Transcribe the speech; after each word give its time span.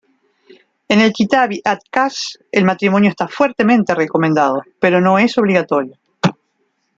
En 0.93 0.99
el 1.01 1.13
Kitáb-i-Aqdas 1.13 2.39
el 2.51 2.65
matrimonio 2.65 3.11
está 3.11 3.27
fuertemente 3.27 3.93
recomendado, 3.93 4.63
pero 4.79 4.99
no 4.99 5.19
es 5.19 5.37
obligatorio. 5.37 5.95